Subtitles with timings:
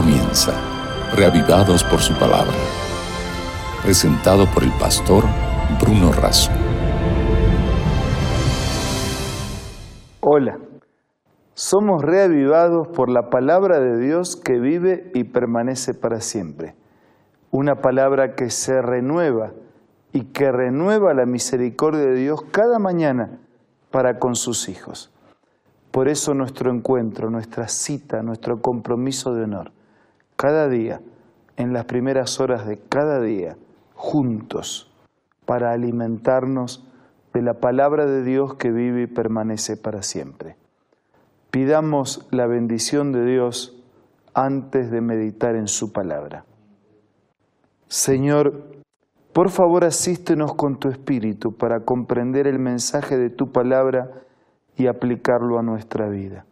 [0.00, 0.52] comienza,
[1.16, 2.54] reavivados por su palabra.
[3.82, 5.24] Presentado por el pastor
[5.80, 6.52] Bruno Razo.
[10.20, 10.56] Hola,
[11.52, 16.76] somos reavivados por la palabra de Dios que vive y permanece para siempre.
[17.50, 19.50] Una palabra que se renueva
[20.12, 23.40] y que renueva la misericordia de Dios cada mañana
[23.90, 25.12] para con sus hijos.
[25.90, 29.72] Por eso nuestro encuentro, nuestra cita, nuestro compromiso de honor,
[30.38, 31.00] cada día,
[31.56, 33.56] en las primeras horas de cada día,
[33.94, 34.88] juntos,
[35.44, 36.88] para alimentarnos
[37.34, 40.56] de la palabra de Dios que vive y permanece para siempre.
[41.50, 43.82] Pidamos la bendición de Dios
[44.32, 46.44] antes de meditar en su palabra.
[47.88, 48.62] Señor,
[49.32, 54.22] por favor asístenos con tu espíritu para comprender el mensaje de tu palabra
[54.76, 56.46] y aplicarlo a nuestra vida.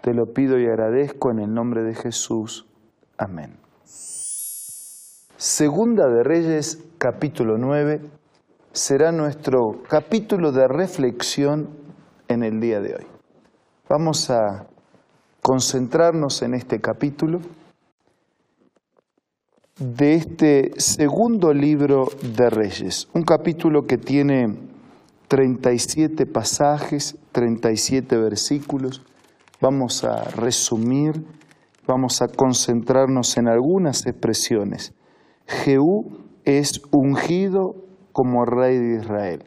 [0.00, 2.64] Te lo pido y agradezco en el nombre de Jesús.
[3.18, 3.56] Amén.
[5.36, 8.00] Segunda de Reyes, capítulo 9,
[8.72, 11.68] será nuestro capítulo de reflexión
[12.28, 13.06] en el día de hoy.
[13.88, 14.68] Vamos a
[15.42, 17.40] concentrarnos en este capítulo
[19.80, 24.56] de este segundo libro de Reyes, un capítulo que tiene
[25.26, 29.02] 37 pasajes, 37 versículos.
[29.60, 31.24] Vamos a resumir,
[31.88, 34.94] vamos a concentrarnos en algunas expresiones.
[35.46, 37.74] Jehú es ungido
[38.12, 39.44] como rey de Israel.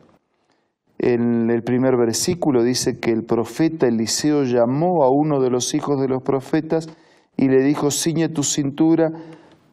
[0.98, 6.02] En el primer versículo dice que el profeta Eliseo llamó a uno de los hijos
[6.02, 6.90] de los profetas
[7.38, 9.12] y le dijo, ciñe tu cintura,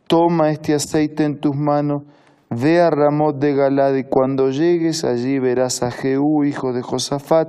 [0.07, 2.03] toma este aceite en tus manos,
[2.51, 7.49] ve a Ramot de Galad y cuando llegues allí verás a Jehú, hijo de Josafat,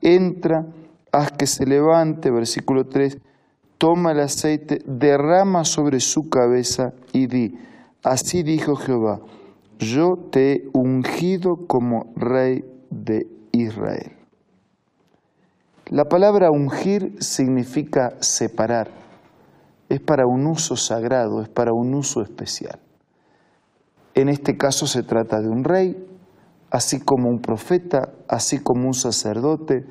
[0.00, 0.66] entra,
[1.12, 3.18] haz que se levante, versículo 3,
[3.84, 7.58] toma el aceite, derrama sobre su cabeza y di,
[8.02, 9.20] así dijo Jehová,
[9.78, 14.12] yo te he ungido como rey de Israel.
[15.90, 18.88] La palabra ungir significa separar
[19.90, 22.80] es para un uso sagrado, es para un uso especial.
[24.14, 25.94] En este caso se trata de un rey,
[26.70, 29.84] así como un profeta, así como un sacerdote,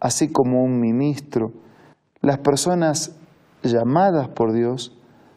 [0.00, 1.54] así como un ministro.
[2.20, 3.17] Las personas
[3.62, 4.96] llamadas por Dios,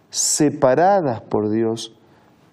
[0.10, 1.96] separadas por Dios,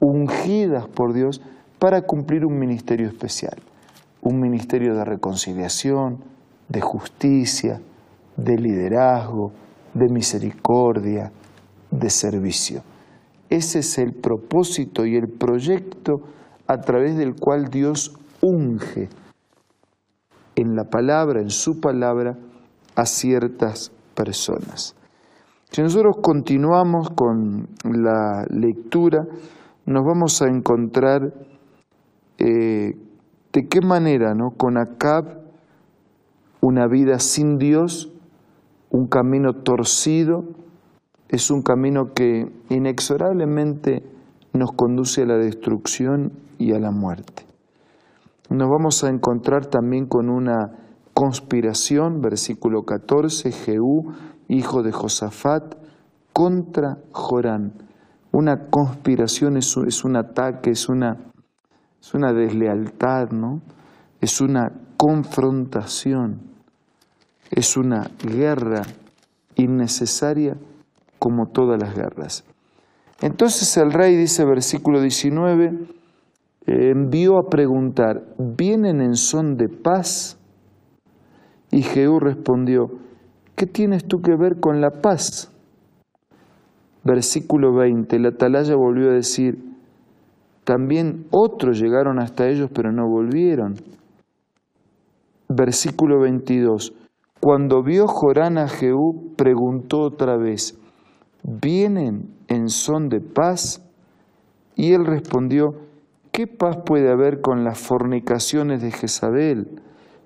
[0.01, 1.41] ungidas por Dios
[1.79, 3.57] para cumplir un ministerio especial,
[4.23, 6.19] un ministerio de reconciliación,
[6.69, 7.81] de justicia,
[8.37, 9.53] de liderazgo,
[9.95, 11.33] de misericordia,
[11.91, 12.83] de servicio.
[13.51, 16.21] Ese es el propósito y el proyecto
[16.67, 19.09] a través del cual Dios unge
[20.55, 22.37] en la palabra, en su palabra,
[22.95, 24.98] a ciertas personas.
[25.71, 29.27] Si nosotros continuamos con la lectura,
[29.85, 31.35] nos vamos a encontrar
[32.39, 32.97] eh,
[33.53, 34.53] de qué manera, ¿no?
[34.57, 35.43] Con Acab,
[36.63, 38.11] una vida sin Dios,
[38.91, 40.45] un camino torcido,
[41.29, 44.03] es un camino que inexorablemente
[44.55, 47.45] nos conduce a la destrucción y a la muerte.
[48.49, 50.73] Nos vamos a encontrar también con una
[51.13, 54.15] conspiración, versículo 14, Jehú,
[54.49, 55.77] hijo de Josafat,
[56.33, 57.73] contra Jorán.
[58.33, 61.17] Una conspiración es, un ataque, es una,
[62.01, 63.61] es una deslealtad, ¿no?
[64.21, 66.41] Es una confrontación,
[67.51, 68.83] es una guerra
[69.57, 70.57] innecesaria
[71.19, 72.45] como todas las guerras.
[73.21, 75.73] Entonces el rey, dice versículo 19,
[76.67, 80.39] envió a preguntar, ¿vienen en son de paz?
[81.71, 82.91] Y Jehú respondió,
[83.59, 85.53] ¿qué tienes tú que ver con la paz?
[87.03, 89.59] Versículo 20, la atalaya volvió a decir,
[90.63, 93.75] también otros llegaron hasta ellos, pero no volvieron.
[95.49, 96.95] Versículo 22,
[97.41, 100.79] cuando vio Jorán a Jehú, preguntó otra vez,
[101.43, 103.83] ¿vienen en son de paz?
[104.77, 105.75] Y él respondió,
[106.31, 109.81] ¿qué paz puede haber con las fornicaciones de Jezabel,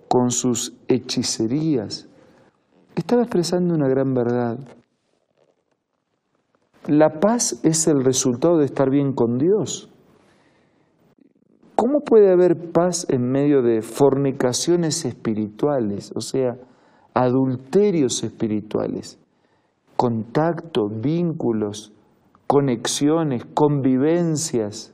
[0.08, 2.11] con sus hechicerías?
[2.94, 4.58] Estaba expresando una gran verdad.
[6.86, 9.90] La paz es el resultado de estar bien con Dios.
[11.76, 16.56] ¿Cómo puede haber paz en medio de fornicaciones espirituales, o sea,
[17.14, 19.18] adulterios espirituales?
[20.02, 21.92] contacto, vínculos,
[22.48, 24.92] conexiones, convivencias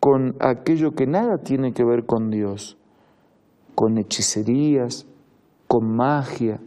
[0.00, 2.78] con aquello que nada tiene que ver con Dios,
[3.74, 5.06] con hechicerías,
[5.66, 6.58] con magia,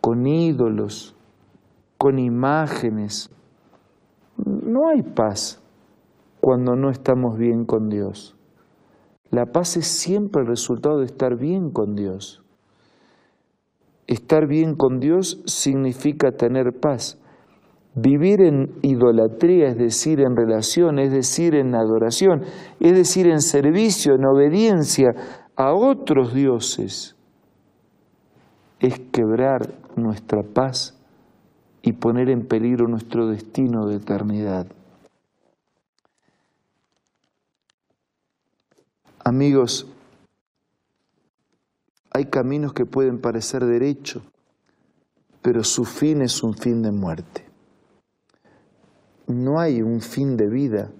[0.00, 1.16] con ídolos,
[1.96, 3.30] con imágenes,
[4.36, 5.60] no hay paz
[6.40, 8.36] cuando no estamos bien con Dios.
[9.30, 12.42] La paz es siempre el resultado de estar bien con Dios.
[14.06, 17.20] Estar bien con Dios significa tener paz.
[17.94, 22.42] Vivir en idolatría, es decir, en relación, es decir, en adoración,
[22.80, 25.08] es decir, en servicio, en obediencia
[25.56, 27.16] a otros dioses,
[28.78, 30.94] es quebrar nuestra paz
[31.82, 34.66] y poner en peligro nuestro destino de eternidad.
[39.24, 39.86] Amigos,
[42.10, 44.22] hay caminos que pueden parecer derecho,
[45.42, 47.44] pero su fin es un fin de muerte.
[49.26, 50.90] No hay un fin de vida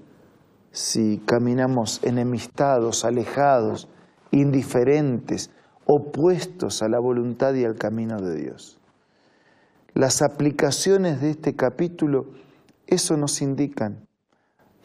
[0.71, 3.89] si caminamos enemistados, alejados,
[4.31, 5.51] indiferentes,
[5.87, 8.78] opuestos a la voluntad y al camino de Dios.
[9.99, 12.27] Las aplicaciones de este capítulo
[12.87, 14.07] eso nos indican.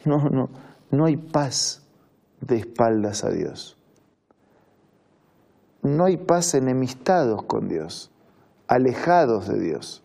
[0.04, 0.50] No, no,
[0.90, 1.86] no hay paz
[2.40, 3.78] de espaldas a Dios.
[5.82, 8.10] No hay paz enemistados con Dios,
[8.66, 10.02] alejados de Dios,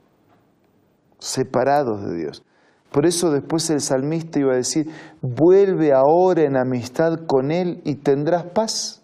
[1.17, 2.43] separados de Dios.
[2.91, 4.91] Por eso después el salmista iba a decir,
[5.23, 9.01] vuelve ahora en amistad con Él y tendrás paz.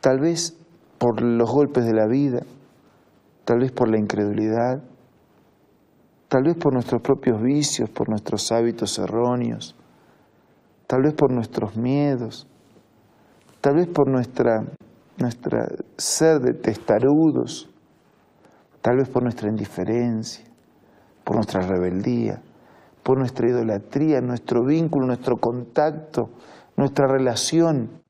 [0.00, 0.56] Tal vez
[0.96, 2.40] por los golpes de la vida,
[3.44, 4.82] tal vez por la incredulidad,
[6.28, 9.76] tal vez por nuestros propios vicios, por nuestros hábitos erróneos,
[10.86, 12.46] tal vez por nuestros miedos,
[13.60, 14.64] tal vez por nuestra,
[15.18, 17.70] nuestra ser de testarudos,
[18.80, 20.44] tal vez por nuestra indiferencia,
[21.22, 22.42] por nuestra rebeldía,
[23.02, 26.30] por nuestra idolatría, nuestro vínculo, nuestro contacto,
[26.76, 28.02] nuestra relación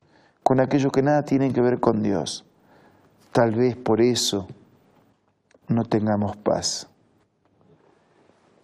[0.43, 2.45] con aquello que nada tiene que ver con Dios.
[3.31, 4.47] Tal vez por eso
[5.67, 6.87] no tengamos paz.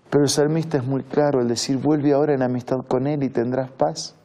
[0.10, 3.30] Pero el salmista es muy claro al decir, vuelve ahora en amistad con Él y
[3.30, 4.16] tendrás paz.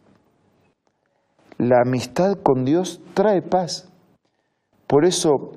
[1.58, 3.88] La amistad con Dios trae paz.
[4.86, 5.52] Por eso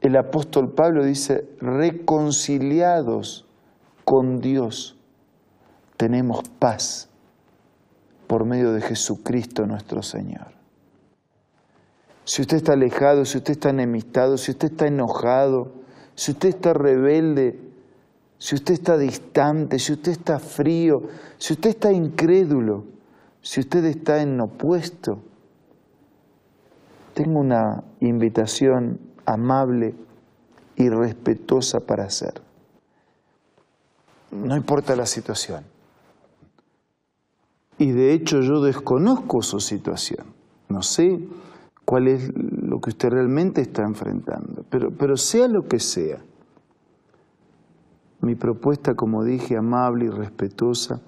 [0.00, 3.46] el apóstol Pablo dice, reconciliados
[4.04, 4.96] con Dios,
[5.96, 7.08] tenemos paz
[8.26, 10.56] por medio de Jesucristo nuestro Señor
[12.26, 15.72] si usted está alejado, si usted está enemistado, si usted está enojado,
[16.16, 17.60] si usted está rebelde,
[18.38, 21.02] si usted está distante, si usted está frío,
[21.36, 22.84] si usted está incrédulo,
[23.42, 25.22] si usted está en opuesto,
[27.14, 29.94] tengo una invitación amable
[30.76, 32.40] y respetuosa para hacer.
[34.30, 35.64] No importa la situación.
[37.78, 40.34] Y de hecho yo desconozco su situación.
[40.68, 41.18] No sé
[41.86, 44.64] cuál es lo que usted realmente está enfrentando.
[44.68, 46.18] Pero, pero sea lo que sea,
[48.20, 51.00] mi propuesta, como dije, amable y respetuosa,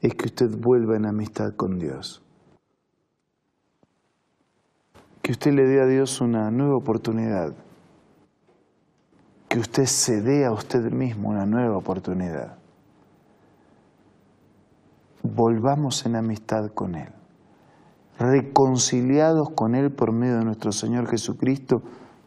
[0.00, 2.22] es que usted vuelva en amistad con Dios.
[5.20, 7.52] Que usted le dé a Dios una nueva oportunidad.
[9.48, 12.56] Que usted se dé a usted mismo una nueva oportunidad.
[15.22, 17.19] Volvamos en amistad con Él
[18.20, 21.82] reconciliados con Él por medio de nuestro Señor Jesucristo,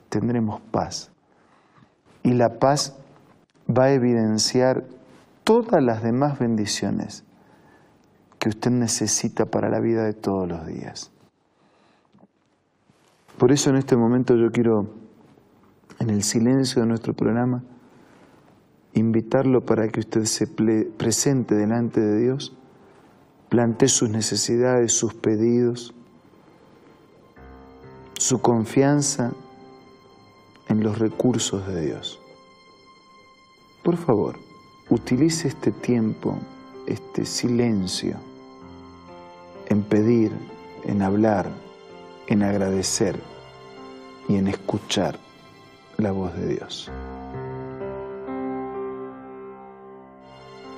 [0.10, 1.12] tendremos paz.
[2.24, 2.98] Y la paz
[3.70, 4.86] va a evidenciar
[5.44, 7.24] todas las demás bendiciones
[8.40, 11.12] que usted necesita para la vida de todos los días.
[13.38, 14.90] Por eso en este momento yo quiero,
[16.00, 17.64] en el silencio de nuestro programa,
[18.94, 22.58] invitarlo para que usted se presente delante de Dios
[23.54, 25.94] plantee sus necesidades, sus pedidos,
[28.18, 29.32] su confianza
[30.70, 32.20] en los recursos de Dios.
[33.84, 34.40] Por favor,
[34.90, 36.36] utilice este tiempo,
[36.88, 38.16] este silencio,
[39.68, 40.32] en pedir,
[40.86, 41.48] en hablar,
[42.26, 43.20] en agradecer
[44.28, 45.20] y en escuchar
[46.00, 46.90] la voz de Dios.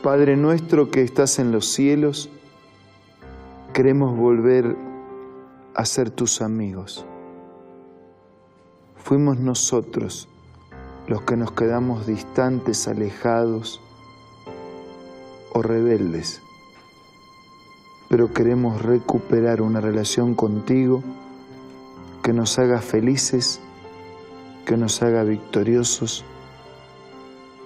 [0.03, 2.29] Padre nuestro que estás en los cielos,
[3.75, 4.77] Queremos volver
[5.73, 7.05] a ser tus amigos.
[8.95, 10.29] Fuimos nosotros
[11.09, 13.81] los que nos quedamos distantes, alejados
[15.51, 16.41] o rebeldes,
[18.07, 21.03] pero queremos recuperar una relación contigo
[22.23, 23.59] que nos haga felices,
[24.65, 26.23] que nos haga victoriosos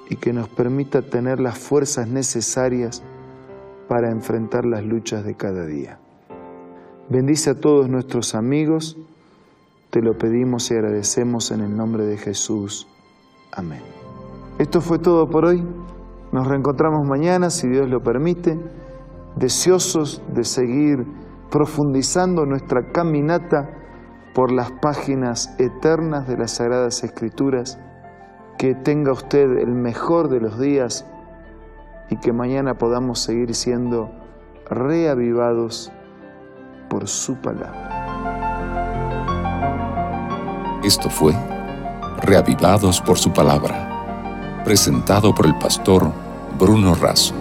[0.09, 3.03] y que nos permita tener las fuerzas necesarias
[3.89, 6.00] para enfrentar las luchas de cada día.
[7.10, 8.96] Bendice a todos nuestros amigos,
[9.89, 12.88] te lo pedimos y agradecemos en el nombre de Jesús.
[13.51, 13.81] Amén.
[14.60, 15.65] Esto fue todo por hoy.
[16.31, 18.60] Nos reencontramos mañana, si Dios lo permite,
[19.36, 21.00] deseosos de seguir
[21.50, 23.72] profundizando nuestra caminata
[24.36, 27.79] por las páginas eternas de las Sagradas Escrituras.
[28.60, 31.10] Que tenga usted el mejor de los días
[32.09, 34.09] y que mañana podamos seguir siendo
[34.69, 35.91] reavivados
[36.89, 37.89] por su palabra.
[40.83, 41.33] Esto fue
[42.21, 46.11] Reavivados por su palabra, presentado por el pastor
[46.59, 47.38] Bruno Razo.